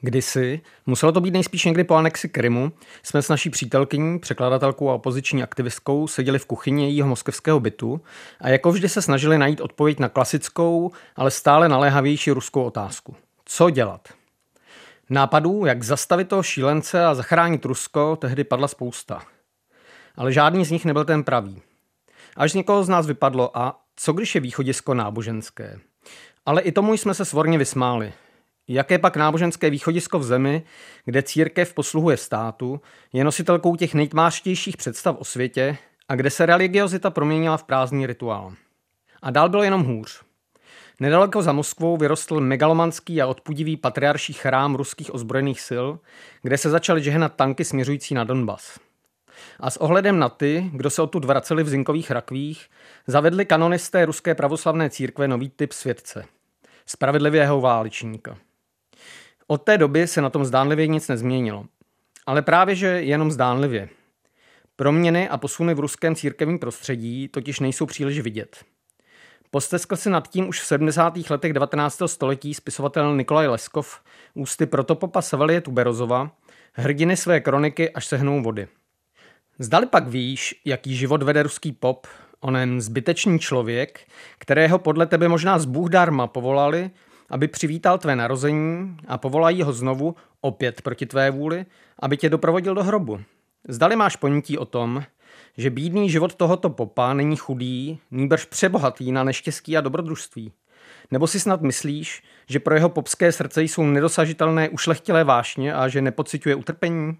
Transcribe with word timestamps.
Kdysi, 0.00 0.60
muselo 0.86 1.12
to 1.12 1.20
být 1.20 1.30
nejspíš 1.30 1.64
někdy 1.64 1.84
po 1.84 1.94
anexi 1.94 2.28
Krymu, 2.28 2.72
jsme 3.02 3.22
s 3.22 3.28
naší 3.28 3.50
přítelkyní, 3.50 4.18
překladatelkou 4.18 4.90
a 4.90 4.94
opoziční 4.94 5.42
aktivistkou 5.42 6.06
seděli 6.06 6.38
v 6.38 6.46
kuchyni 6.46 6.84
jejího 6.84 7.08
moskevského 7.08 7.60
bytu 7.60 8.00
a 8.40 8.48
jako 8.48 8.72
vždy 8.72 8.88
se 8.88 9.02
snažili 9.02 9.38
najít 9.38 9.60
odpověď 9.60 9.98
na 9.98 10.08
klasickou, 10.08 10.90
ale 11.16 11.30
stále 11.30 11.68
naléhavější 11.68 12.30
ruskou 12.30 12.62
otázku. 12.62 13.16
Co 13.44 13.70
dělat? 13.70 14.08
Nápadů, 15.10 15.66
jak 15.66 15.82
zastavit 15.82 16.28
toho 16.28 16.42
šílence 16.42 17.04
a 17.04 17.14
zachránit 17.14 17.64
Rusko, 17.64 18.16
tehdy 18.16 18.44
padla 18.44 18.68
spousta. 18.68 19.22
Ale 20.16 20.32
žádný 20.32 20.64
z 20.64 20.70
nich 20.70 20.84
nebyl 20.84 21.04
ten 21.04 21.24
pravý. 21.24 21.62
Až 22.36 22.52
z 22.52 22.54
někoho 22.54 22.84
z 22.84 22.88
nás 22.88 23.06
vypadlo 23.06 23.58
a 23.58 23.80
co 23.96 24.12
když 24.12 24.34
je 24.34 24.40
východisko 24.40 24.94
náboženské? 24.94 25.78
Ale 26.46 26.62
i 26.62 26.72
tomu 26.72 26.94
jsme 26.94 27.14
se 27.14 27.24
svorně 27.24 27.58
vysmáli. 27.58 28.12
Jaké 28.68 28.98
pak 28.98 29.16
náboženské 29.16 29.70
východisko 29.70 30.18
v 30.18 30.24
zemi, 30.24 30.62
kde 31.04 31.22
církev 31.22 31.74
posluhuje 31.74 32.16
státu, 32.16 32.80
je 33.12 33.24
nositelkou 33.24 33.76
těch 33.76 33.94
nejtmářtějších 33.94 34.76
představ 34.76 35.16
o 35.18 35.24
světě 35.24 35.76
a 36.08 36.14
kde 36.14 36.30
se 36.30 36.46
religiozita 36.46 37.10
proměnila 37.10 37.56
v 37.56 37.64
prázdný 37.64 38.06
rituál. 38.06 38.52
A 39.22 39.30
dál 39.30 39.48
bylo 39.48 39.62
jenom 39.62 39.84
hůř. 39.84 40.22
Nedaleko 41.00 41.42
za 41.42 41.52
Moskvou 41.52 41.96
vyrostl 41.96 42.40
megalomanský 42.40 43.22
a 43.22 43.26
odpudivý 43.26 43.76
patriarší 43.76 44.32
chrám 44.32 44.74
ruských 44.74 45.14
ozbrojených 45.14 45.60
sil, 45.68 45.86
kde 46.42 46.58
se 46.58 46.70
začaly 46.70 47.02
žehnat 47.02 47.34
tanky 47.34 47.64
směřující 47.64 48.14
na 48.14 48.24
Donbas. 48.24 48.78
A 49.60 49.70
s 49.70 49.76
ohledem 49.76 50.18
na 50.18 50.28
ty, 50.28 50.70
kdo 50.72 50.90
se 50.90 51.02
odtud 51.02 51.24
vraceli 51.24 51.62
v 51.62 51.68
zinkových 51.68 52.10
rakvích, 52.10 52.66
zavedli 53.06 53.44
kanonisté 53.44 54.04
ruské 54.04 54.34
pravoslavné 54.34 54.90
církve 54.90 55.28
nový 55.28 55.50
typ 55.50 55.72
světce. 55.72 56.24
Spravedlivého 56.86 57.60
válečníka. 57.60 58.38
Od 59.50 59.62
té 59.62 59.78
doby 59.78 60.06
se 60.06 60.22
na 60.22 60.30
tom 60.30 60.44
zdánlivě 60.44 60.86
nic 60.86 61.08
nezměnilo. 61.08 61.64
Ale 62.26 62.42
právě, 62.42 62.74
že 62.74 62.86
jenom 62.86 63.30
zdánlivě. 63.30 63.88
Proměny 64.76 65.28
a 65.28 65.36
posuny 65.36 65.74
v 65.74 65.80
ruském 65.80 66.14
církevním 66.14 66.58
prostředí 66.58 67.28
totiž 67.28 67.60
nejsou 67.60 67.86
příliš 67.86 68.20
vidět. 68.20 68.64
Posteskl 69.50 69.96
se 69.96 70.10
nad 70.10 70.28
tím 70.28 70.48
už 70.48 70.60
v 70.60 70.66
70. 70.66 71.30
letech 71.30 71.52
19. 71.52 72.02
století 72.06 72.54
spisovatel 72.54 73.16
Nikolaj 73.16 73.46
Leskov 73.46 74.00
ústy 74.34 74.66
protopopa 74.66 75.22
Sevelie 75.22 75.60
Tuberozova, 75.60 76.30
hrdiny 76.72 77.16
své 77.16 77.40
kroniky 77.40 77.90
až 77.90 78.06
sehnou 78.06 78.42
vody. 78.42 78.68
Zdali 79.58 79.86
pak 79.86 80.08
víš, 80.08 80.60
jaký 80.64 80.96
život 80.96 81.22
vede 81.22 81.42
ruský 81.42 81.72
pop, 81.72 82.06
onen 82.40 82.80
zbytečný 82.80 83.38
člověk, 83.38 84.00
kterého 84.38 84.78
podle 84.78 85.06
tebe 85.06 85.28
možná 85.28 85.58
z 85.58 85.64
Bůh 85.64 85.90
darma 85.90 86.26
povolali, 86.26 86.90
aby 87.30 87.48
přivítal 87.48 87.98
tvé 87.98 88.16
narození 88.16 88.96
a 89.08 89.18
povolají 89.18 89.62
ho 89.62 89.72
znovu, 89.72 90.16
opět 90.40 90.82
proti 90.82 91.06
tvé 91.06 91.30
vůli, 91.30 91.66
aby 91.98 92.16
tě 92.16 92.28
doprovodil 92.28 92.74
do 92.74 92.84
hrobu. 92.84 93.20
Zdali 93.68 93.96
máš 93.96 94.16
ponětí 94.16 94.58
o 94.58 94.64
tom, 94.64 95.02
že 95.56 95.70
bídný 95.70 96.10
život 96.10 96.34
tohoto 96.34 96.70
popa 96.70 97.14
není 97.14 97.36
chudý, 97.36 97.98
nýbrž 98.10 98.44
přebohatý 98.44 99.12
na 99.12 99.24
neštěstí 99.24 99.76
a 99.76 99.80
dobrodružství. 99.80 100.52
Nebo 101.10 101.26
si 101.26 101.40
snad 101.40 101.62
myslíš, 101.62 102.22
že 102.48 102.60
pro 102.60 102.74
jeho 102.74 102.88
popské 102.88 103.32
srdce 103.32 103.62
jsou 103.62 103.82
nedosažitelné 103.82 104.68
ušlechtilé 104.68 105.24
vášně 105.24 105.74
a 105.74 105.88
že 105.88 106.02
nepociťuje 106.02 106.54
utrpení? 106.54 107.16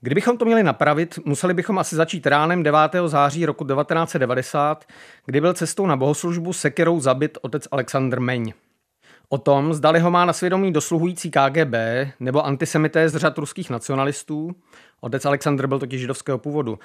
Kdybychom 0.00 0.38
to 0.38 0.44
měli 0.44 0.62
napravit, 0.62 1.18
museli 1.24 1.54
bychom 1.54 1.78
asi 1.78 1.96
začít 1.96 2.26
ránem 2.26 2.62
9. 2.62 2.78
září 3.06 3.46
roku 3.46 3.64
1990, 3.64 4.84
kdy 5.26 5.40
byl 5.40 5.54
cestou 5.54 5.86
na 5.86 5.96
bohoslužbu 5.96 6.52
sekerou 6.52 7.00
zabit 7.00 7.38
otec 7.42 7.68
Alexandr 7.70 8.20
Meň. 8.20 8.52
O 9.32 9.38
tom, 9.38 9.74
zdali 9.74 10.00
ho 10.00 10.10
má 10.10 10.24
na 10.24 10.32
svědomí 10.32 10.72
dosluhující 10.72 11.30
KGB 11.30 11.74
nebo 12.20 12.46
antisemité 12.46 13.08
z 13.08 13.16
řad 13.16 13.38
ruských 13.38 13.70
nacionalistů, 13.70 14.56
otec 15.00 15.24
Alexandr 15.24 15.66
byl 15.66 15.78
totiž 15.78 16.00
židovského 16.00 16.38
původu, 16.38 16.78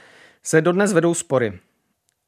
se 0.44 0.62
dodnes 0.62 0.94
vedou 0.94 1.14
spory. 1.14 1.60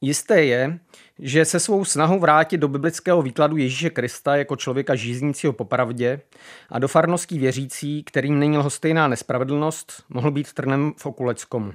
Jisté 0.02 0.44
je, 0.44 0.80
že 1.20 1.46
se 1.46 1.60
svou 1.60 1.86
snahou 1.86 2.20
vrátit 2.20 2.58
do 2.58 2.68
biblického 2.68 3.22
výkladu 3.22 3.58
Ježíše 3.58 3.90
Krista 3.90 4.36
jako 4.36 4.56
člověka 4.56 4.96
žíznícího 4.96 5.54
po 5.54 5.66
pravdě 5.66 6.22
a 6.70 6.80
do 6.80 6.88
farností 6.88 7.40
věřící, 7.40 8.04
kterým 8.04 8.40
není 8.40 8.58
lhostejná 8.58 9.08
nespravedlnost, 9.08 10.04
mohl 10.10 10.32
být 10.32 10.54
trnem 10.54 10.94
v 10.98 11.06
okuleckomu. 11.06 11.74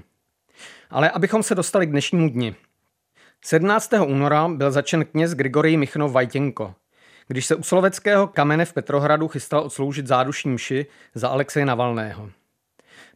Ale 0.91 1.11
abychom 1.11 1.43
se 1.43 1.55
dostali 1.55 1.87
k 1.87 1.91
dnešnímu 1.91 2.29
dni. 2.29 2.55
17. 3.45 3.91
února 4.07 4.49
byl 4.49 4.71
začen 4.71 5.05
kněz 5.05 5.35
Grigorij 5.35 5.77
Michnov 5.77 6.13
Vajtěnko, 6.13 6.75
když 7.33 7.47
se 7.47 7.55
u 7.55 7.63
Sloveckého 7.63 8.27
kamene 8.27 8.65
v 8.65 8.73
Petrohradu 8.73 9.29
chystal 9.29 9.61
odsloužit 9.61 10.07
zádušní 10.07 10.51
mši 10.51 10.87
za 11.15 11.29
Alexeje 11.29 11.67
Navalného. 11.67 12.31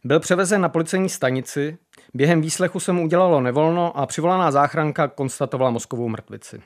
Byl 0.03 0.19
převezen 0.19 0.61
na 0.61 0.69
policejní 0.69 1.09
stanici, 1.09 1.77
během 2.13 2.41
výslechu 2.41 2.79
se 2.79 2.91
mu 2.91 3.03
udělalo 3.03 3.41
nevolno 3.41 3.97
a 3.97 4.05
přivolaná 4.05 4.51
záchranka 4.51 5.07
konstatovala 5.07 5.71
mozkovou 5.71 6.09
mrtvici. 6.09 6.61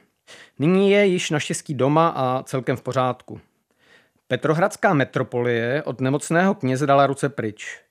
Nyní 0.60 0.92
je 0.92 1.06
již 1.06 1.30
naštěstí 1.30 1.74
doma 1.74 2.14
a 2.16 2.44
celkem 2.44 2.78
v 2.78 2.82
pořádku. 2.82 3.40
Petrohradská 4.28 4.94
metropolie 4.94 5.84
od 5.84 6.02
nemocného 6.02 6.54
kněze 6.54 6.86
dala 6.86 7.08
ruce 7.08 7.30
pryč. 7.30 7.82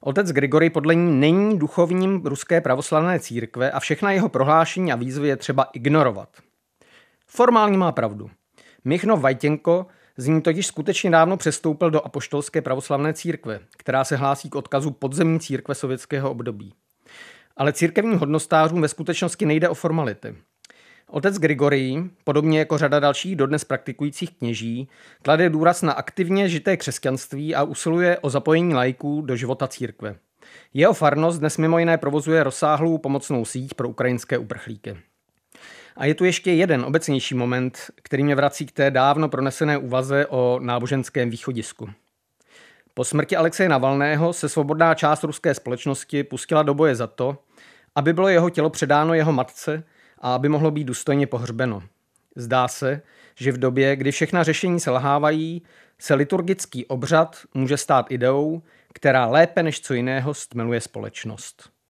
Otec 0.00 0.32
Grigory 0.32 0.70
podle 0.70 0.94
ní 0.94 1.20
není 1.20 1.58
duchovním 1.58 2.22
ruské 2.24 2.60
pravoslavné 2.60 3.20
církve 3.20 3.70
a 3.70 3.80
všechna 3.80 4.12
jeho 4.12 4.28
prohlášení 4.28 4.92
a 4.92 4.96
výzvy 4.96 5.28
je 5.28 5.36
třeba 5.36 5.66
ignorovat. 5.72 6.28
Formálně 7.26 7.78
má 7.78 7.92
pravdu. 7.92 8.30
Michnov 8.88 9.20
Vajtěnko 9.20 9.86
z 10.16 10.26
ní 10.26 10.42
totiž 10.42 10.66
skutečně 10.66 11.10
dávno 11.10 11.36
přestoupil 11.36 11.90
do 11.90 12.06
apoštolské 12.06 12.62
pravoslavné 12.62 13.14
církve, 13.14 13.60
která 13.76 14.04
se 14.04 14.16
hlásí 14.16 14.50
k 14.50 14.54
odkazu 14.54 14.90
podzemní 14.90 15.40
církve 15.40 15.74
sovětského 15.74 16.30
období. 16.30 16.72
Ale 17.56 17.72
církevním 17.72 18.18
hodnostářům 18.18 18.80
ve 18.80 18.88
skutečnosti 18.88 19.46
nejde 19.46 19.68
o 19.68 19.74
formality. 19.74 20.34
Otec 21.10 21.38
Grigory, 21.38 22.04
podobně 22.24 22.58
jako 22.58 22.78
řada 22.78 23.00
dalších 23.00 23.36
dodnes 23.36 23.64
praktikujících 23.64 24.38
kněží, 24.38 24.88
klade 25.22 25.50
důraz 25.50 25.82
na 25.82 25.92
aktivně 25.92 26.48
žité 26.48 26.76
křesťanství 26.76 27.54
a 27.54 27.62
usiluje 27.62 28.18
o 28.18 28.30
zapojení 28.30 28.74
lajků 28.74 29.20
do 29.20 29.36
života 29.36 29.68
církve. 29.68 30.16
Jeho 30.74 30.94
farnost 30.94 31.38
dnes 31.38 31.58
mimo 31.58 31.78
jiné 31.78 31.98
provozuje 31.98 32.44
rozsáhlou 32.44 32.98
pomocnou 32.98 33.44
síť 33.44 33.74
pro 33.74 33.88
ukrajinské 33.88 34.38
uprchlíky. 34.38 34.96
A 35.98 36.04
je 36.04 36.14
tu 36.14 36.24
ještě 36.24 36.52
jeden 36.52 36.84
obecnější 36.84 37.34
moment, 37.34 37.78
který 38.02 38.24
mě 38.24 38.34
vrací 38.34 38.66
k 38.66 38.72
té 38.72 38.90
dávno 38.90 39.28
pronesené 39.28 39.78
úvaze 39.78 40.26
o 40.26 40.58
náboženském 40.62 41.30
východisku. 41.30 41.90
Po 42.94 43.04
smrti 43.04 43.36
Alexeje 43.36 43.68
Navalného 43.68 44.32
se 44.32 44.48
svobodná 44.48 44.94
část 44.94 45.24
ruské 45.24 45.54
společnosti 45.54 46.24
pustila 46.24 46.62
do 46.62 46.74
boje 46.74 46.94
za 46.94 47.06
to, 47.06 47.38
aby 47.94 48.12
bylo 48.12 48.28
jeho 48.28 48.50
tělo 48.50 48.70
předáno 48.70 49.14
jeho 49.14 49.32
matce 49.32 49.84
a 50.18 50.34
aby 50.34 50.48
mohlo 50.48 50.70
být 50.70 50.84
důstojně 50.84 51.26
pohřbeno. 51.26 51.82
Zdá 52.36 52.68
se, 52.68 53.02
že 53.36 53.52
v 53.52 53.58
době, 53.58 53.96
kdy 53.96 54.12
všechna 54.12 54.42
řešení 54.42 54.80
selhávají, 54.80 55.62
se 55.98 56.14
liturgický 56.14 56.86
obřad 56.86 57.36
může 57.54 57.76
stát 57.76 58.06
ideou, 58.10 58.62
která 58.94 59.26
lépe 59.26 59.62
než 59.62 59.80
co 59.80 59.94
jiného 59.94 60.34
stmeluje 60.34 60.80
společnost. 60.80 61.77